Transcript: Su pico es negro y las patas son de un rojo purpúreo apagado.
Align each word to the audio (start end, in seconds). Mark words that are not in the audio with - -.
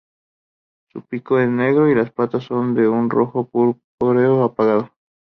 Su 0.91 1.03
pico 1.05 1.37
es 1.37 1.47
negro 1.47 1.87
y 1.87 1.93
las 1.93 2.11
patas 2.11 2.45
son 2.45 2.73
de 2.73 2.87
un 2.87 3.07
rojo 3.11 3.47
purpúreo 3.47 4.43
apagado. 4.43 4.89